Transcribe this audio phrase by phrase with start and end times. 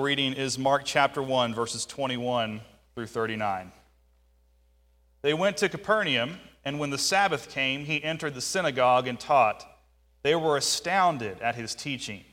[0.00, 2.60] reading is Mark chapter 1, verses 21
[2.94, 3.72] through 39.
[5.22, 9.64] They went to Capernaum, and when the Sabbath came, he entered the synagogue and taught.
[10.22, 12.24] They were astounded at his teaching,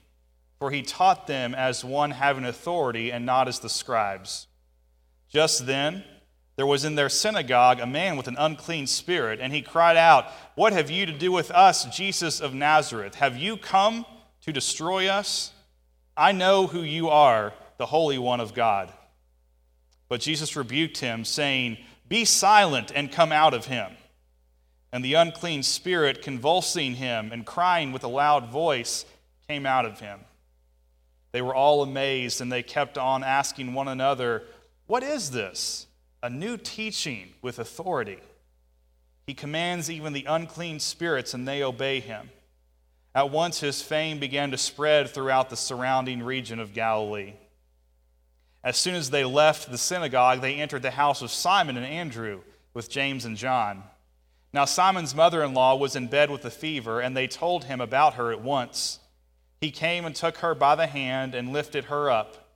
[0.60, 4.48] for he taught them as one having authority and not as the scribes.
[5.30, 6.04] Just then,
[6.55, 10.28] there was in their synagogue a man with an unclean spirit, and he cried out,
[10.55, 13.16] What have you to do with us, Jesus of Nazareth?
[13.16, 14.05] Have you come
[14.41, 15.52] to destroy us?
[16.16, 18.91] I know who you are, the Holy One of God.
[20.10, 23.92] But Jesus rebuked him, saying, Be silent and come out of him.
[24.92, 29.06] And the unclean spirit, convulsing him and crying with a loud voice,
[29.47, 30.20] came out of him.
[31.32, 34.44] They were all amazed, and they kept on asking one another,
[34.88, 35.88] What is this?
[36.22, 38.20] A new teaching with authority.
[39.25, 42.30] He commands even the unclean spirits, and they obey him.
[43.14, 47.34] At once his fame began to spread throughout the surrounding region of Galilee.
[48.64, 52.42] As soon as they left the synagogue, they entered the house of Simon and Andrew
[52.73, 53.84] with James and John.
[54.54, 57.82] Now, Simon's mother in law was in bed with a fever, and they told him
[57.82, 59.00] about her at once.
[59.59, 62.50] He came and took her by the hand and lifted her up.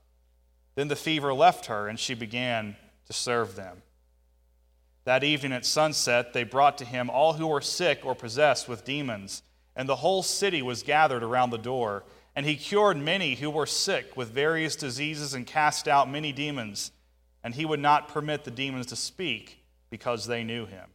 [0.74, 3.82] Then the fever left her, and she began to serve them.
[5.04, 8.84] That evening at sunset, they brought to him all who were sick or possessed with
[8.84, 9.42] demons
[9.76, 12.02] and the whole city was gathered around the door.
[12.34, 16.90] And he cured many who were sick with various diseases and cast out many demons.
[17.44, 20.88] And he would not permit the demons to speak because they knew him.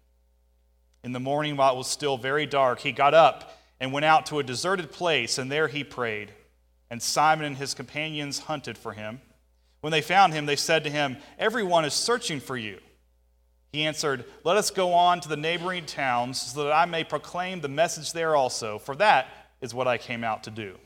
[1.04, 4.28] In the morning, while it was still very dark, he got up and went out
[4.28, 6.32] to a deserted place, and there he prayed.
[6.92, 9.22] And Simon and his companions hunted for him.
[9.80, 12.80] When they found him, they said to him, Everyone is searching for you.
[13.72, 17.62] He answered, Let us go on to the neighboring towns so that I may proclaim
[17.62, 19.28] the message there also, for that
[19.62, 20.78] is what I came out to do.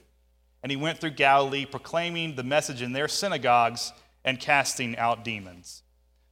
[0.62, 3.92] And he went through Galilee, proclaiming the message in their synagogues
[4.24, 5.84] and casting out demons.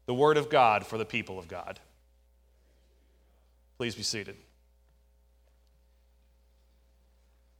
[0.05, 1.79] The word of God for the people of God.
[3.77, 4.35] Please be seated.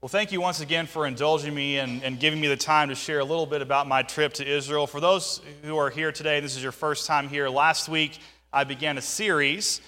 [0.02, 2.96] Well, thank you once again for indulging me and, and, giving me the time to
[2.96, 4.86] share a little bit about my trip to Israel.
[4.86, 7.48] For those who are here today, this is your first time here.
[7.48, 8.20] Last week,
[8.56, 9.82] I began a series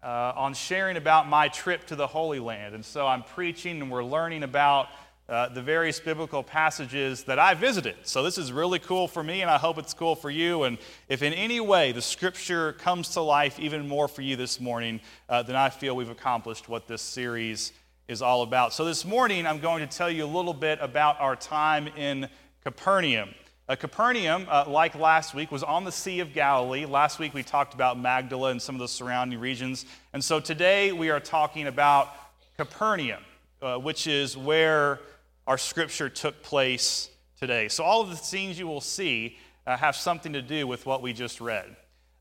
[0.00, 2.76] uh, on sharing about my trip to the Holy Land.
[2.76, 4.90] And so I'm preaching and we're learning about
[5.28, 7.96] uh, the various biblical passages that I visited.
[8.04, 10.62] So this is really cool for me, and I hope it's cool for you.
[10.62, 10.78] And
[11.08, 15.00] if in any way the scripture comes to life even more for you this morning,
[15.28, 17.72] uh, then I feel we've accomplished what this series
[18.06, 18.72] is all about.
[18.72, 22.28] So this morning, I'm going to tell you a little bit about our time in
[22.62, 23.30] Capernaum.
[23.68, 26.86] Uh, Capernaum, uh, like last week, was on the Sea of Galilee.
[26.86, 29.86] Last week we talked about Magdala and some of the surrounding regions.
[30.12, 32.14] And so today we are talking about
[32.56, 33.24] Capernaum,
[33.60, 35.00] uh, which is where
[35.48, 37.10] our scripture took place
[37.40, 37.66] today.
[37.66, 41.02] So all of the scenes you will see uh, have something to do with what
[41.02, 41.74] we just read.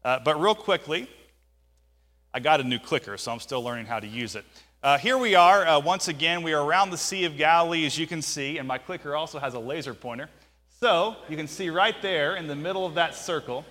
[0.04, 1.08] Uh, but real quickly,
[2.34, 4.46] I got a new clicker, so I'm still learning how to use it.
[4.82, 5.80] Uh, here we are.
[5.80, 8.80] once again, we are around the Sea of Galilee, as you can see, and my
[8.80, 10.28] clicker also has a laser pointer.
[10.81, 13.63] So you can see right there in the middle of that circle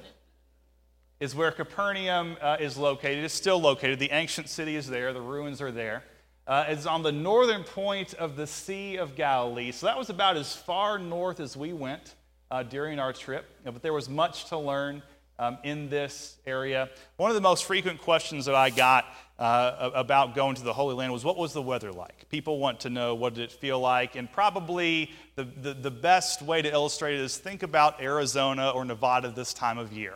[1.20, 3.24] is where Capernaum uh, is located.
[3.24, 3.98] It's still located.
[3.98, 6.02] The ancient city is there, the ruins are there.
[6.46, 9.70] Uh, it's on the northern point of the Sea of Galilee.
[9.70, 12.14] So that was about as far north as we went
[12.50, 13.46] uh, during our trip.
[13.64, 15.02] But there was much to learn
[15.38, 16.88] um, in this area.
[17.16, 19.06] One of the most frequent questions that I got
[19.38, 22.28] uh, about going to the Holy Land was what was the weather like?
[22.28, 24.14] People want to know what did it feel like.
[24.16, 28.84] And probably the, the, the best way to illustrate it is think about Arizona or
[28.84, 30.14] Nevada this time of year.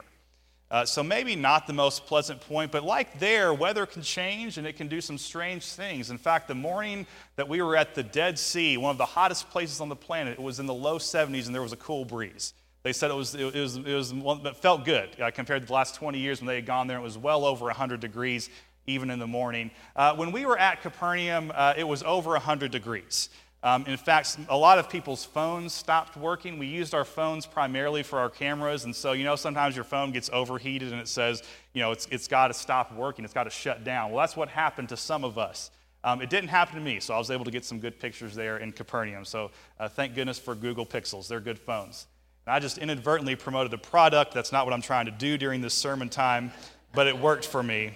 [0.70, 4.66] Uh, so maybe not the most pleasant point, but like there, weather can change and
[4.66, 6.10] it can do some strange things.
[6.10, 9.48] In fact, the morning that we were at the Dead Sea, one of the hottest
[9.48, 12.04] places on the planet, it was in the low 70s and there was a cool
[12.04, 12.52] breeze.
[12.82, 15.66] They said it was, it was, it was one that felt good uh, compared to
[15.66, 16.98] the last 20 years when they had gone there.
[16.98, 18.50] It was well over 100 degrees
[18.86, 19.70] even in the morning.
[19.94, 23.28] Uh, when we were at Capernaum, uh, it was over 100 degrees.
[23.62, 26.58] Um, in fact, a lot of people's phones stopped working.
[26.58, 30.12] We used our phones primarily for our cameras, and so you know sometimes your phone
[30.12, 31.42] gets overheated and it says,
[31.72, 34.12] you know, it's, it's got to stop working, it's got to shut down.
[34.12, 35.72] Well, that's what happened to some of us.
[36.04, 38.34] Um, it didn't happen to me, so I was able to get some good pictures
[38.36, 39.24] there in Capernaum.
[39.24, 42.06] So uh, thank goodness for Google Pixels, they're good phones.
[42.48, 44.32] And I just inadvertently promoted a product.
[44.32, 46.50] That's not what I'm trying to do during this sermon time,
[46.94, 47.94] but it worked for me.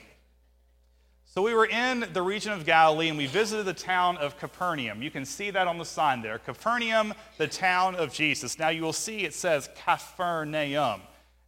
[1.25, 5.00] So we were in the region of Galilee and we visited the town of Capernaum.
[5.00, 6.38] You can see that on the sign there.
[6.38, 8.58] Capernaum, the town of Jesus.
[8.58, 11.00] Now you will see it says Capernaum.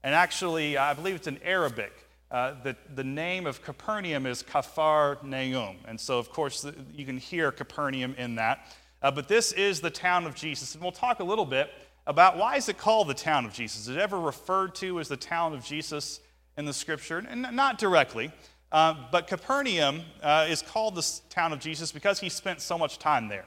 [0.03, 1.93] And actually, I believe it's in Arabic.
[2.31, 5.77] Uh, the, the name of Capernaum is Kafar Naum.
[5.87, 8.75] And so, of course, you can hear Capernaum in that.
[9.03, 10.73] Uh, but this is the town of Jesus.
[10.73, 11.71] And we'll talk a little bit
[12.07, 13.83] about why is it called the town of Jesus?
[13.83, 16.21] Is it ever referred to as the town of Jesus
[16.57, 17.19] in the scripture?
[17.19, 18.31] And not directly,
[18.73, 22.99] uh, but Capernaum uh, is called the town of Jesus because he spent so much
[22.99, 23.47] time there.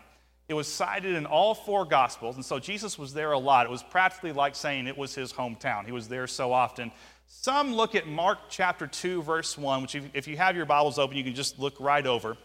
[0.49, 3.65] It was cited in all four Gospels, and so Jesus was there a lot.
[3.65, 5.85] It was practically like saying it was his hometown.
[5.85, 6.91] He was there so often.
[7.27, 11.17] Some look at Mark chapter 2, verse 1, which, if you have your Bibles open,
[11.17, 12.37] you can just look right over.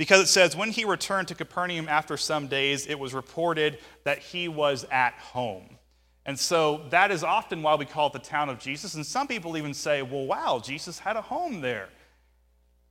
[0.00, 4.18] Because it says, When he returned to Capernaum after some days, it was reported that
[4.18, 5.76] he was at home.
[6.24, 8.94] And so that is often why we call it the town of Jesus.
[8.94, 11.90] And some people even say, Well, wow, Jesus had a home there.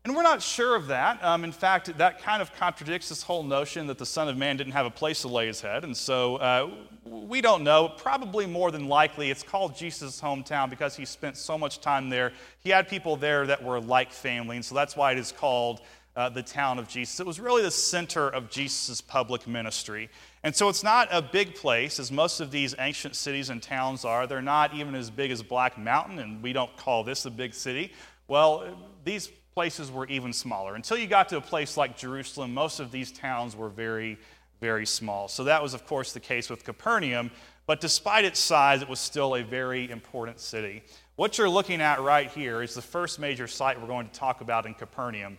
[0.05, 1.23] And we're not sure of that.
[1.23, 4.55] Um, in fact, that kind of contradicts this whole notion that the Son of Man
[4.55, 5.83] didn't have a place to lay his head.
[5.83, 6.69] And so uh,
[7.05, 7.89] we don't know.
[7.89, 12.33] Probably more than likely, it's called Jesus' hometown because he spent so much time there.
[12.59, 14.57] He had people there that were like family.
[14.57, 15.81] And so that's why it is called
[16.15, 17.19] uh, the town of Jesus.
[17.19, 20.09] It was really the center of Jesus' public ministry.
[20.43, 24.05] And so it's not a big place, as most of these ancient cities and towns
[24.05, 24.27] are.
[24.27, 27.53] They're not even as big as Black Mountain, and we don't call this a big
[27.53, 27.93] city.
[28.27, 30.75] Well, these places were even smaller.
[30.75, 34.17] Until you got to a place like Jerusalem, most of these towns were very,
[34.61, 35.27] very small.
[35.27, 37.31] So that was, of course, the case with Capernaum.
[37.65, 40.83] But despite its size, it was still a very important city.
[41.17, 44.41] What you're looking at right here is the first major site we're going to talk
[44.41, 45.37] about in Capernaum.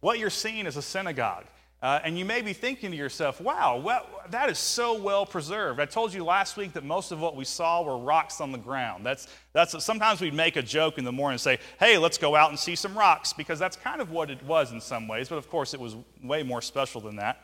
[0.00, 1.44] What you're seeing is a synagogue.
[1.82, 5.80] Uh, and you may be thinking to yourself, wow, well, that is so well preserved.
[5.80, 8.58] I told you last week that most of what we saw were rocks on the
[8.58, 9.04] ground.
[9.04, 12.36] That's, that's, sometimes we'd make a joke in the morning and say, hey, let's go
[12.36, 15.30] out and see some rocks, because that's kind of what it was in some ways,
[15.30, 17.42] but of course it was way more special than that.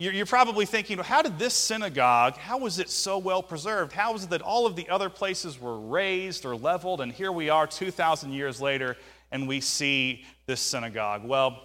[0.00, 3.92] You're, you're probably thinking, well, how did this synagogue, how was it so well preserved?
[3.92, 7.30] How was it that all of the other places were razed or leveled, and here
[7.30, 8.96] we are 2,000 years later,
[9.32, 11.24] and we see this synagogue?
[11.24, 11.60] Well,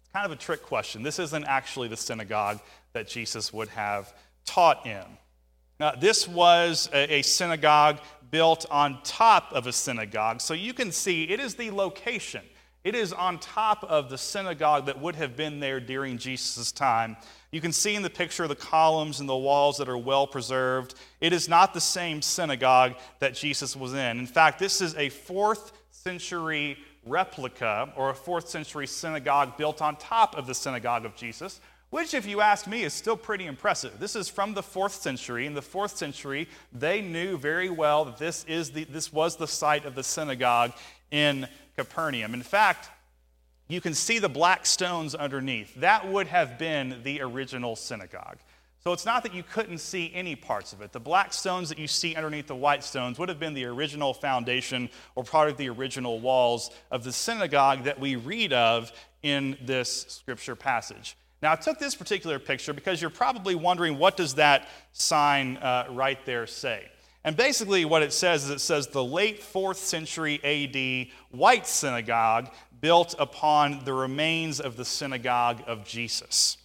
[0.00, 1.02] it's kind of a trick question.
[1.02, 2.60] This isn't actually the synagogue
[2.92, 4.12] that Jesus would have
[4.44, 5.04] taught in.
[5.78, 7.98] Now, this was a, synagogue
[8.30, 10.40] built on top of a synagogue.
[10.40, 12.42] So you can see it is the location.
[12.82, 17.16] It is on top of the synagogue that would have been there during Jesus' time.
[17.50, 20.94] You can see in the picture the columns and the walls that are well preserved.
[21.20, 24.18] It is not the same synagogue that Jesus was in.
[24.18, 29.96] In fact, this is a fourth century replica or a fourth century synagogue built on
[29.96, 31.60] top of the synagogue of Jesus,
[31.90, 33.98] which, if you ask me, is still pretty impressive.
[33.98, 35.46] This is from the fourth century.
[35.46, 39.46] In the fourth century, they knew very well that this, is the, this was the
[39.46, 40.72] site of the synagogue
[41.10, 42.34] in Capernaum.
[42.34, 42.90] In fact,
[43.68, 45.74] you can see the black stones underneath.
[45.76, 48.38] That would have been the original synagogue.
[48.86, 50.92] So it's not that you couldn't see any parts of it.
[50.92, 54.14] The black stones that you see underneath the white stones would have been the original
[54.14, 58.92] foundation or part of the original walls of the synagogue that we read of
[59.24, 61.16] in this scripture passage.
[61.42, 65.88] Now, I took this particular picture because you're probably wondering what does that sign uh,
[65.90, 66.84] right there say?
[67.24, 72.52] And basically, what it says is it says the late fourth century AD white synagogue
[72.80, 76.58] built upon the remains of the synagogue of Jesus.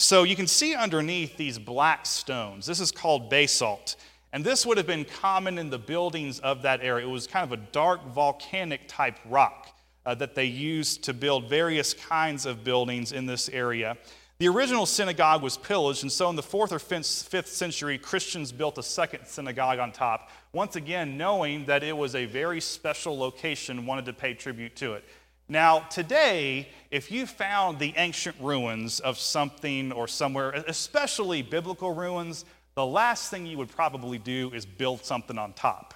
[0.00, 2.64] So you can see underneath these black stones.
[2.64, 3.96] This is called basalt.
[4.32, 7.06] And this would have been common in the buildings of that area.
[7.06, 11.50] It was kind of a dark volcanic type rock uh, that they used to build
[11.50, 13.98] various kinds of buildings in this area.
[14.38, 18.78] The original synagogue was pillaged, and so in the fourth or fifth century, Christians built
[18.78, 23.84] a second synagogue on top, once again knowing that it was a very special location,
[23.84, 25.04] wanted to pay tribute to it.
[25.50, 32.44] Now, today, if you found the ancient ruins of something or somewhere, especially biblical ruins,
[32.76, 35.94] the last thing you would probably do is build something on top.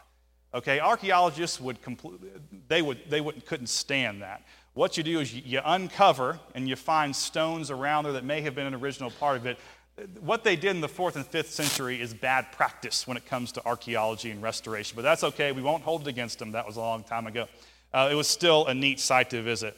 [0.55, 2.31] Okay, archaeologists would completely,
[2.67, 4.43] they would, they wouldn't couldn't stand that.
[4.73, 8.41] What you do is you, you uncover and you find stones around there that may
[8.41, 9.57] have been an original part of it.
[10.19, 13.53] What they did in the fourth and fifth century is bad practice when it comes
[13.53, 15.53] to archaeology and restoration, but that's okay.
[15.53, 16.51] We won't hold it against them.
[16.51, 17.47] That was a long time ago
[17.95, 19.77] uh, it was still a neat site to visit.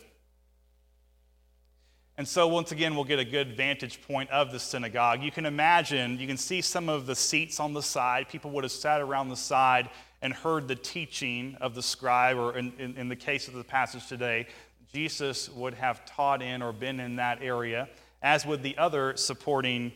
[2.18, 5.23] And so, once again, we'll get a good vantage point of the synagogue.
[5.23, 8.30] You can imagine, you can see some of the seats on the side.
[8.30, 9.90] People would have sat around the side
[10.23, 13.62] and heard the teaching of the scribe, or in, in, in the case of the
[13.62, 14.46] passage today,
[14.90, 17.87] Jesus would have taught in or been in that area,
[18.23, 19.92] as would the other supporting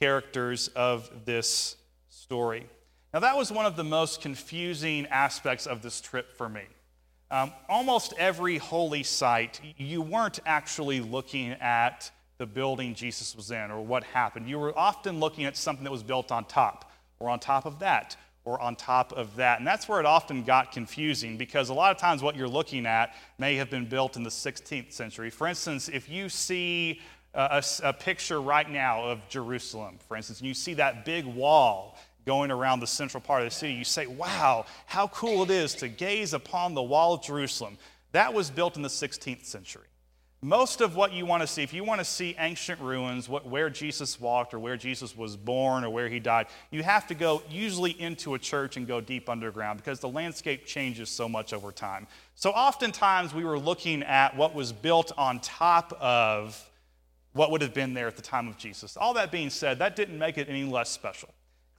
[0.00, 1.76] characters of this
[2.08, 2.66] story.
[3.12, 6.62] Now, that was one of the most confusing aspects of this trip for me.
[7.30, 13.70] Um, almost every holy site, you weren't actually looking at the building Jesus was in
[13.70, 14.48] or what happened.
[14.48, 17.80] You were often looking at something that was built on top, or on top of
[17.80, 19.58] that, or on top of that.
[19.58, 22.86] And that's where it often got confusing because a lot of times what you're looking
[22.86, 25.28] at may have been built in the 16th century.
[25.28, 27.00] For instance, if you see
[27.34, 31.98] a, a, picture right now of Jerusalem, for instance, and you see that big wall
[32.28, 35.74] going around the central part of the city, you say, wow, how cool it is
[35.74, 37.78] to gaze upon the wall of Jerusalem.
[38.12, 39.86] That was built in the 16th century.
[40.42, 43.46] Most of what you want to see, if you want to see ancient ruins, what,
[43.46, 47.14] where Jesus walked or where Jesus was born or where he died, you have to
[47.14, 51.54] go usually into a church and go deep underground because the landscape changes so much
[51.54, 52.06] over time.
[52.34, 56.62] So oftentimes we were looking at what was built on top of
[57.32, 58.98] what would have been there at the time of Jesus.
[58.98, 61.30] All that being said, that didn't make it any less special.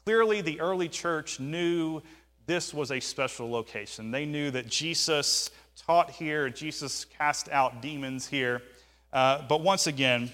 [0.06, 2.02] Clearly, the early church knew
[2.46, 4.12] this was a special location.
[4.12, 5.52] They knew that Jesus
[5.86, 8.62] taught here, Jesus cast out demons here.
[9.14, 10.32] Uh, but once again,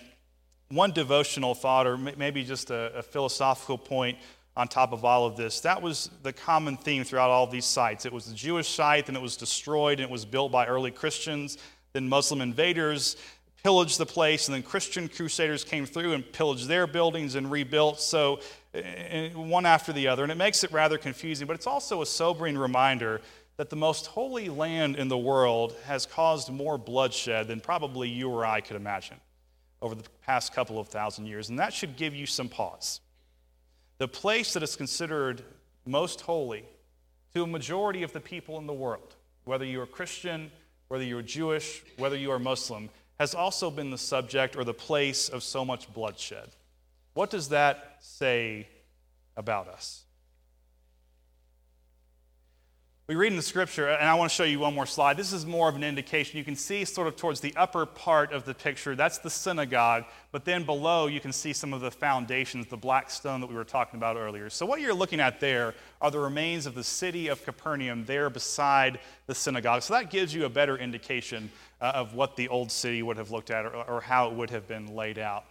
[0.69, 4.17] one devotional thought, or maybe just a, a, philosophical point
[4.57, 8.05] on top of all of this, that was the common theme throughout all these sites.
[8.05, 10.91] It was the Jewish site, and it was destroyed, and it was built by early
[10.91, 11.57] Christians.
[11.93, 13.17] Then Muslim invaders
[13.65, 17.99] pillaged the place, and then Christian crusaders came through and pillaged their buildings and rebuilt.
[17.99, 18.39] So,
[18.75, 20.21] eh, eh, one after the other.
[20.21, 23.21] And it makes it rather confusing, but it's also a sobering reminder
[23.57, 28.29] that the most holy land in the world has caused more bloodshed than probably you
[28.29, 29.17] or I could imagine
[29.81, 31.49] over the past couple of thousand years.
[31.49, 33.01] And that should give you some pause.
[33.97, 35.41] The place that is considered
[35.87, 36.65] most holy
[37.33, 40.51] to a majority of the people in the world, whether you are Christian,
[40.87, 44.73] whether you are Jewish, whether you are Muslim, has also been the subject or the
[44.73, 46.49] place of so much bloodshed.
[47.13, 48.67] What does that say
[49.37, 50.04] about us?
[53.07, 55.15] We read in the scripture, and I want to show you one more slide.
[55.15, 56.39] This is more of an indication.
[56.39, 60.05] You can see sort of towards the upper part of the picture, that's the synagogue,
[60.31, 63.53] but then below you can see some of the foundations, the black stone that we
[63.53, 64.49] were talking about earlier.
[64.49, 68.31] So, what you're looking at there are the remains of the city of Capernaum there
[68.31, 68.97] beside
[69.27, 69.83] the synagogue.
[69.83, 73.29] So, that gives you a better indication uh, of what the old city would have
[73.29, 75.45] looked at or, or how it would have been laid out.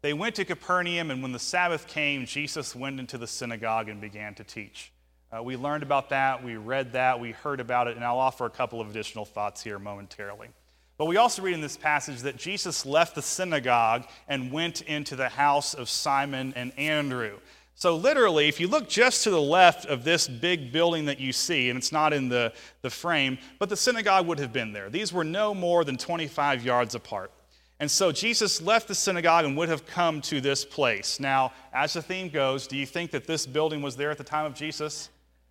[0.00, 4.00] They went to Capernaum, and when the Sabbath came, Jesus went into the synagogue and
[4.00, 4.92] began to teach.
[5.34, 8.46] Uh, we learned about that, we read that, we heard about it, and I'll offer
[8.46, 10.48] a couple of additional thoughts here momentarily.
[10.96, 15.16] But we also read in this passage that Jesus left the synagogue and went into
[15.16, 17.38] the house of Simon and Andrew.
[17.74, 21.32] So, literally, if you look just to the left of this big building that you
[21.32, 24.88] see, and it's not in the, the frame, but the synagogue would have been there.
[24.88, 27.32] These were no more than 25 yards apart.
[27.80, 31.18] And so Jesus left the synagogue and would have come to this place.
[31.18, 34.22] Now, as the theme goes, do you think that this building was there at the
[34.22, 35.10] time of Jesus?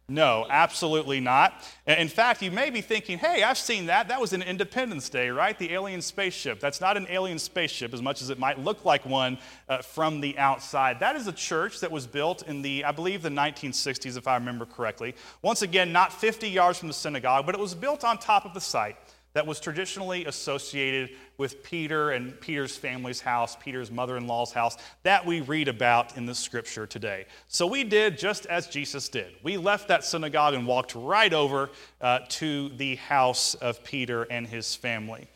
[0.10, 1.64] No, absolutely not.
[1.88, 4.10] In fact, you may be thinking, hey, I've seen that.
[4.10, 5.58] That was an Independence Day, right?
[5.58, 6.60] The alien spaceship.
[6.60, 9.38] That's not an alien spaceship as much as it might look like one
[9.70, 11.00] uh, from the outside.
[11.00, 14.36] That is a church that was built in the, I believe, the 1960s, if I
[14.36, 15.16] remember correctly.
[15.42, 18.54] Once again, not 50 yards from the synagogue, but it was built on top of
[18.54, 18.98] the site
[19.34, 24.78] that was traditionally associated with Peter and Peter's family's house, Peter's mother in law's house,
[25.02, 27.26] that we read about in the scripture today.
[27.48, 29.34] So we did just as Jesus did.
[29.42, 34.46] We left that synagogue and walked right over uh, to the house of Peter and
[34.46, 35.28] his family.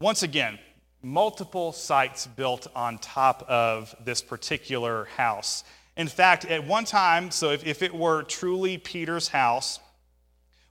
[0.00, 0.58] Once again,
[1.02, 5.62] multiple sites built on top of this particular house.
[5.96, 9.78] In fact, at one time, so if, if it were truly Peter's house,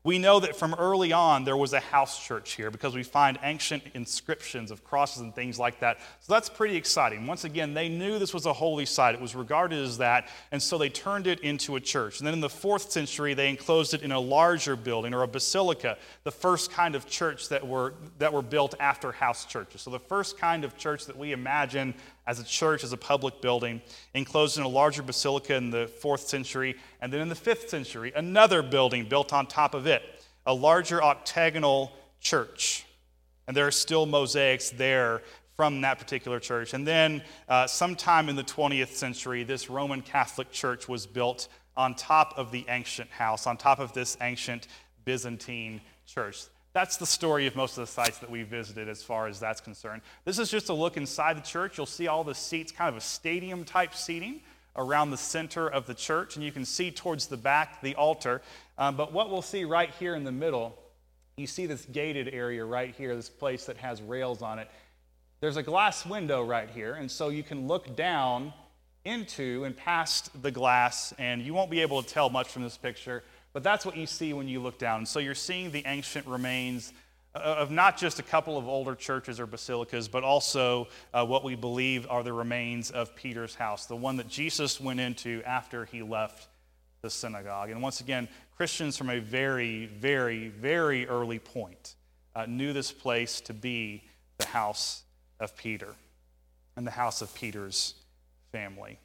[0.04, 3.38] we know that from early on there was a house church here because we find
[3.44, 6.00] ancient inscriptions of crosses and things like that.
[6.22, 7.28] So that's pretty exciting.
[7.28, 9.14] Once again, they knew this was a holy site.
[9.14, 12.20] It was regarded as that, and so they turned it into a church.
[12.20, 15.28] And then in the fourth century, they enclosed it in a larger building or a
[15.28, 19.82] basilica, the first kind of church that were, that were built after house churches.
[19.82, 21.94] So the first kind of church that we imagine
[22.28, 23.82] as a church, as a public building,
[24.14, 26.76] enclosed in a larger basilica in the fourth century.
[27.02, 30.04] And then in the fifth century, another building built on top of it,
[30.46, 32.86] a larger octagonal church.
[33.48, 35.22] And there are still mosaics there
[35.56, 36.74] from that particular church.
[36.74, 41.96] And then, uh, sometime in the 20th century, this Roman Catholic church was built on
[41.96, 44.68] top of the ancient house, on top of this ancient
[45.06, 46.46] Byzantine church.
[46.74, 49.60] That's the story of most of the sites that we visited as far as that's
[49.60, 50.02] concerned.
[50.24, 51.78] This is just a look inside the church.
[51.78, 54.42] You'll see all the seats, kind of a stadium type seating
[54.78, 58.42] around the center of the church, and you can see towards the back the altar.
[58.78, 60.78] Um, but what we'll see right here in the middle,
[61.36, 64.70] you see this gated area right here, this place that has rails on it.
[65.42, 68.54] There's a glass window right here, and so you can look down
[69.04, 72.78] into and past the glass, and you won't be able to tell much from this
[72.78, 73.24] picture
[73.54, 75.06] but that's what you see when you look down.
[75.06, 76.94] So you're seeing the ancient remains
[77.34, 81.56] of not just a couple of older churches or basilicas, but also uh, what we
[81.56, 86.02] believe are the remains of Peter's house, the one that Jesus went into after he
[86.02, 86.48] left
[87.02, 87.70] the synagogue.
[87.70, 88.28] And once again,
[88.58, 91.96] Christians from a very, very, very early point
[92.36, 94.04] uh, knew this place to be
[94.38, 95.04] the house
[95.40, 95.96] of Peter
[96.76, 97.96] and the house of Peter's
[98.52, 99.00] family.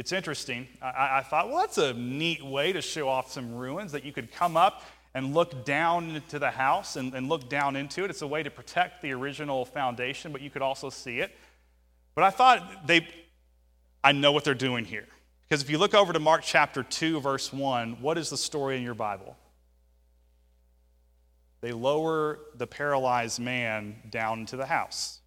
[0.00, 0.66] It's interesting.
[0.80, 4.14] I, I, thought, well, that's a neat way to show off some ruins that you
[4.14, 8.08] could come up and look down into the house and, and look down into it.
[8.08, 11.36] It's a way to protect the original foundation, but you could also see it.
[12.14, 13.06] But I thought they,
[14.02, 15.06] I know what they're doing here.
[15.46, 18.78] Because if you look over to Mark chapter 2, verse 1, what is the story
[18.78, 19.36] in your Bible?
[21.60, 25.20] They lower the paralyzed man down into the house.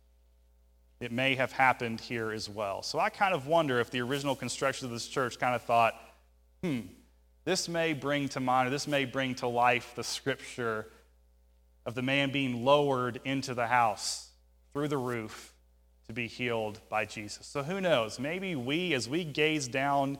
[0.99, 2.81] It may have happened here as well.
[2.81, 5.95] So I kind of wonder if the original construction of this church kind of thought,
[6.61, 6.81] hmm,
[7.45, 10.87] this may bring to mind, or this may bring to life the scripture
[11.85, 14.29] of the man being lowered into the house
[14.71, 15.53] through the roof
[16.07, 17.45] to be healed by Jesus.
[17.45, 18.19] So who knows?
[18.19, 20.17] Maybe we, as we gaze down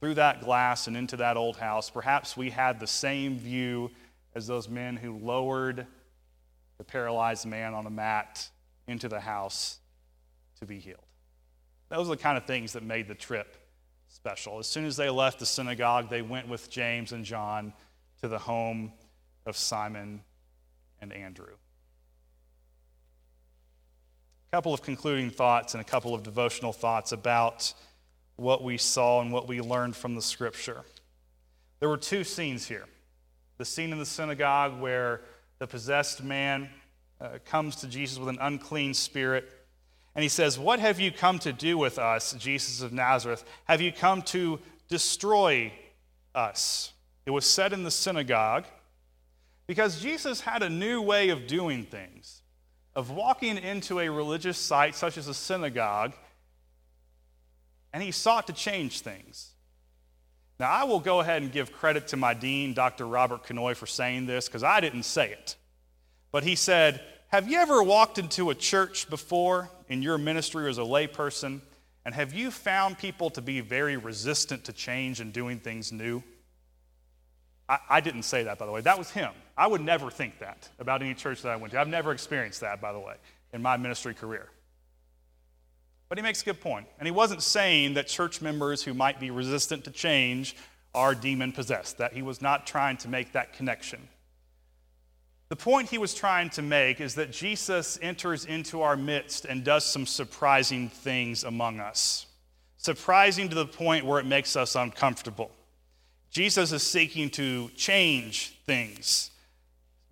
[0.00, 3.90] through that glass and into that old house, perhaps we had the same view
[4.34, 5.86] as those men who lowered
[6.78, 8.48] the paralyzed man on a mat
[8.86, 9.78] into the house
[10.58, 10.98] to be healed.
[11.88, 13.56] Those are the kind of things that made the trip
[14.08, 14.58] special.
[14.58, 17.72] As soon as they left the synagogue, they went with James and John
[18.20, 18.92] to the home
[19.46, 20.22] of Simon
[21.00, 21.54] and Andrew.
[24.52, 27.74] A couple of concluding thoughts and a couple of devotional thoughts about
[28.36, 30.84] what we saw and what we learned from the scripture.
[31.80, 32.86] There were two scenes here
[33.58, 35.20] the scene in the synagogue where
[35.58, 36.68] the possessed man
[37.20, 39.48] uh, comes to Jesus with an unclean spirit
[40.14, 43.44] and he says, What have you come to do with us, Jesus of Nazareth?
[43.64, 45.72] Have you come to destroy
[46.34, 46.92] us?
[47.26, 48.64] It was said in the synagogue
[49.66, 52.42] because Jesus had a new way of doing things,
[52.94, 56.12] of walking into a religious site such as a synagogue,
[57.92, 59.52] and he sought to change things.
[60.60, 63.06] Now, I will go ahead and give credit to my dean, Dr.
[63.06, 65.56] Robert Canoy, for saying this because I didn't say it.
[66.30, 70.78] But he said, Have you ever walked into a church before in your ministry as
[70.78, 71.60] a layperson?
[72.04, 76.22] And have you found people to be very resistant to change and doing things new?
[77.68, 78.82] I, I, didn't say that, by the way.
[78.82, 79.32] That was him.
[79.56, 81.80] I would never think that about any church that I went to.
[81.80, 83.14] I've never experienced that, by the way,
[83.52, 84.48] in my ministry career.
[86.10, 86.86] But he makes a good point.
[86.98, 90.56] And he wasn't saying that church members who might be resistant to change
[90.94, 94.08] are demon possessed, that he was not trying to make that connection.
[95.48, 99.62] The point he was trying to make is that Jesus enters into our midst and
[99.62, 102.26] does some surprising things among us.
[102.78, 105.50] Surprising to the point where it makes us uncomfortable.
[106.30, 109.30] Jesus is seeking to change things.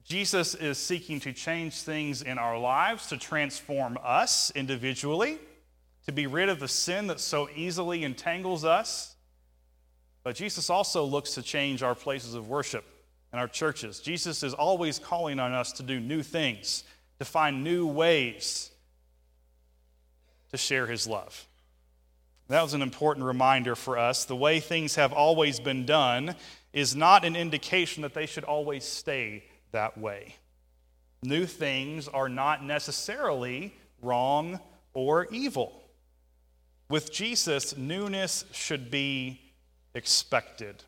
[0.05, 5.38] Jesus is seeking to change things in our lives, to transform us individually,
[6.05, 9.16] to be rid of the sin that so easily entangles us.
[10.23, 12.85] But Jesus also looks to change our places of worship
[13.33, 14.01] in our churches.
[14.01, 16.85] Jesus is always calling on us to do new things,
[17.18, 18.71] to find new ways
[20.51, 21.47] to share his love.
[22.49, 24.27] That was an important reminder for us.
[24.27, 26.35] The way things have always been done
[26.73, 30.35] is not an indication that they should always stay that way.
[31.23, 34.61] New things are not necessarily wrong
[34.92, 35.83] or evil.
[36.90, 39.40] With Jesus, newness should be
[39.95, 40.83] expected.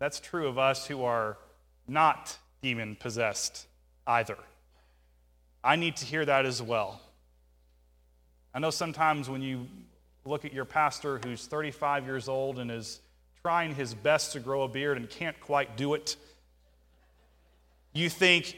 [0.00, 1.36] That's true of us who are
[1.86, 3.66] not demon possessed
[4.06, 4.38] either.
[5.62, 7.00] I need to hear that as well.
[8.54, 9.68] I know sometimes when you
[10.24, 13.00] look at your pastor who's 35 years old and is
[13.42, 16.16] trying his best to grow a beard and can't quite do it,
[17.92, 18.56] you think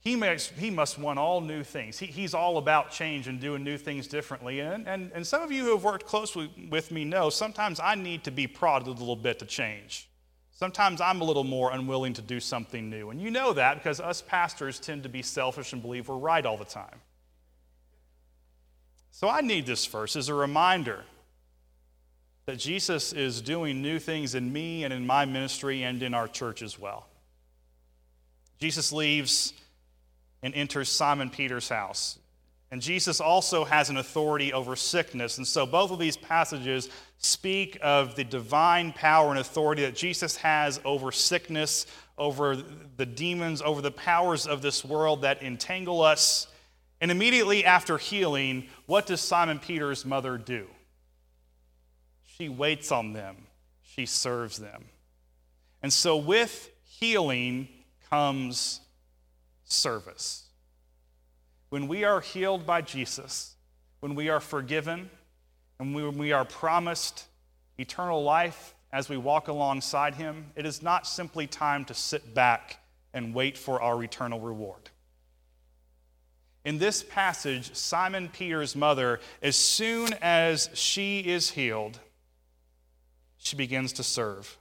[0.00, 1.98] he, makes, he must want all new things.
[1.98, 4.60] He, he's all about change and doing new things differently.
[4.60, 7.94] And, and, and some of you who have worked closely with me know sometimes I
[7.94, 10.08] need to be prodded a little bit to change.
[10.56, 13.10] Sometimes I'm a little more unwilling to do something new.
[13.10, 16.44] And you know that because us pastors tend to be selfish and believe we're right
[16.46, 17.02] all the time.
[19.10, 21.04] So I need this verse as a reminder
[22.46, 26.26] that Jesus is doing new things in me and in my ministry and in our
[26.26, 27.06] church as well.
[28.58, 29.52] Jesus leaves
[30.42, 32.18] and enters Simon Peter's house.
[32.70, 35.38] And Jesus also has an authority over sickness.
[35.38, 40.36] And so both of these passages speak of the divine power and authority that Jesus
[40.36, 41.86] has over sickness,
[42.18, 42.56] over
[42.96, 46.48] the demons, over the powers of this world that entangle us.
[47.00, 50.66] And immediately after healing, what does Simon Peter's mother do?
[52.24, 53.36] She waits on them,
[53.82, 54.86] she serves them.
[55.82, 57.68] And so with healing
[58.10, 58.80] comes
[59.64, 60.45] service.
[61.76, 63.54] When we are healed by Jesus,
[64.00, 65.10] when we are forgiven,
[65.78, 67.26] and when we are promised
[67.76, 72.78] eternal life as we walk alongside Him, it is not simply time to sit back
[73.12, 74.88] and wait for our eternal reward.
[76.64, 82.00] In this passage, Simon Peter's mother, as soon as she is healed,
[83.36, 84.56] she begins to serve.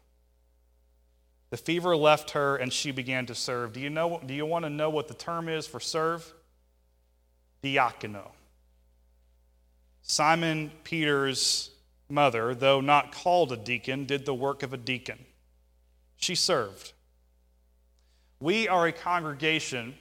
[1.50, 3.72] The fever left her and she began to serve.
[3.72, 6.34] Do you, know, do you want to know what the term is for serve?
[7.66, 8.30] Diakono.
[10.04, 11.72] Simon Peter's
[12.08, 15.18] mother, though not called a deacon, did the work of a deacon.
[16.16, 16.94] She served.
[18.40, 19.96] We are a congregation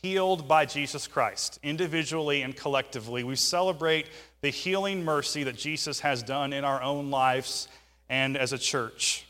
[0.00, 3.24] healed by Jesus Christ, individually and collectively.
[3.24, 4.06] We celebrate
[4.40, 7.66] the healing mercy that Jesus has done in our own lives
[8.08, 9.26] and as a church.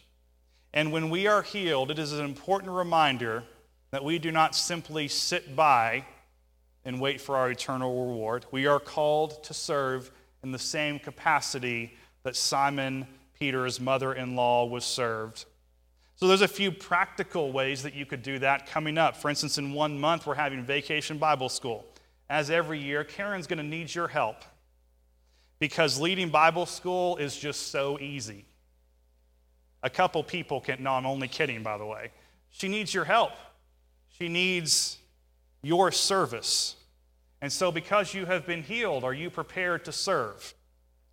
[0.74, 3.44] And when we are healed, it is an important reminder
[3.92, 6.04] that we do not simply sit by
[6.84, 8.46] and wait for our eternal reward.
[8.50, 10.10] We are called to serve
[10.42, 13.06] in the same capacity that Simon
[13.38, 15.44] Peter's mother in law was served.
[16.16, 19.16] So there's a few practical ways that you could do that coming up.
[19.16, 21.84] For instance, in one month, we're having vacation Bible school.
[22.30, 24.44] As every year, Karen's going to need your help
[25.58, 28.44] because leading Bible school is just so easy.
[29.82, 32.10] A couple people can, no, I'm only kidding, by the way.
[32.50, 33.32] She needs your help,
[34.08, 34.98] she needs
[35.64, 36.76] your service.
[37.40, 40.54] And so, because you have been healed, are you prepared to serve?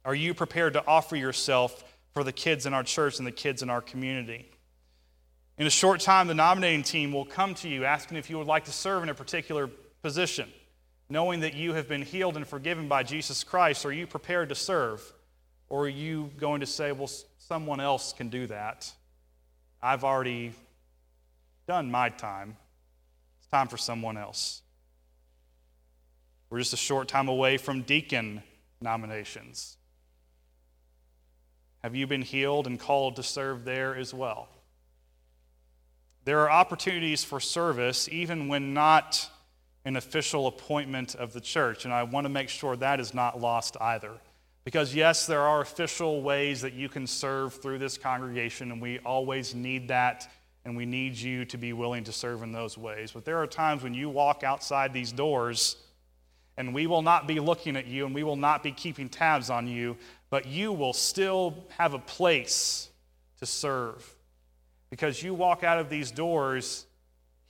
[0.06, 1.84] Are you prepared to offer yourself
[2.14, 4.50] for the kids in our church and the kids in our community?
[5.58, 8.48] In a short time, the nominating team will come to you asking if you would
[8.48, 9.70] like to serve in a particular
[10.02, 10.50] position.
[11.10, 14.56] Knowing that you have been healed and forgiven by Jesus Christ, are you prepared to
[14.56, 15.02] serve?
[15.70, 18.92] Or are you going to say, well, someone else can do that?
[19.82, 20.54] I've already
[21.68, 22.56] done my time.
[23.52, 24.62] Time for someone else.
[26.50, 28.44] We're just a short time away from deacon
[28.82, 29.78] nominations.
[31.84, 34.48] Have you been healed and called to serve there as well?
[36.24, 39.30] There are opportunities for service even when not
[39.84, 43.42] an official appointment of the church, and I want to make sure that is not
[43.42, 44.12] lost either.
[44.64, 49.00] Because, yes, there are official ways that you can serve through this congregation, and we
[49.00, 50.32] always need that,
[50.66, 53.12] and we need you to be willing to serve in those ways.
[53.12, 55.76] But there are times when you walk outside these doors,
[56.58, 59.50] and we will not be looking at you, and we will not be keeping tabs
[59.50, 59.98] on you,
[60.30, 62.90] but you will still have a place
[63.40, 64.16] to serve
[64.92, 66.86] because you walk out of these doors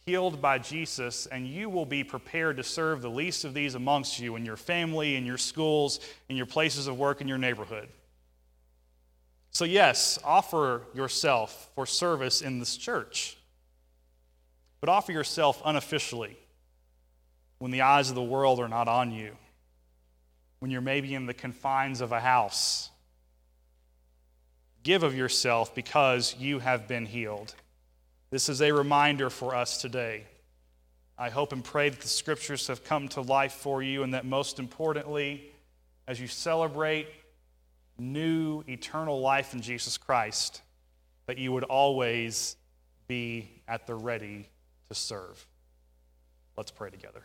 [0.06, 4.19] healed by Jesus, and you will be prepared to serve the least of these amongst
[4.19, 7.89] you in your family, in your schools, in your places of work, in your neighborhood.
[9.52, 13.38] So, yes, offer yourself for service in this church,
[14.80, 16.38] but offer yourself unofficially
[17.60, 19.36] when the eyes of the world are not on you,
[20.60, 22.92] when you're maybe in the confines of a house
[24.84, 27.54] Give of yourself because you have been healed.
[28.32, 30.24] This is a reminder for us today.
[31.18, 34.26] I hope and pray that the scriptures have come to life for you, and that
[34.26, 35.52] most importantly,
[36.08, 37.08] as you celebrate
[38.02, 40.62] new eternal life in Jesus Christ,
[41.28, 42.58] that you would always
[43.08, 44.50] be at the ready
[44.90, 45.46] to serve.
[46.58, 47.24] Let's pray together.